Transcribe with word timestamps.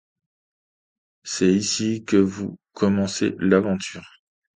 C'est 1.21 1.51
ici 1.53 2.03
que 2.05 2.17
vous 2.17 2.57
commencez 2.73 3.35
l'aventure. 3.37 4.09